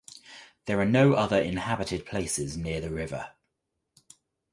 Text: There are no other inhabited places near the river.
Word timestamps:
There 0.65 0.79
are 0.81 0.85
no 0.85 1.13
other 1.13 1.39
inhabited 1.39 2.07
places 2.07 2.57
near 2.57 2.81
the 2.81 2.89
river. 2.89 3.33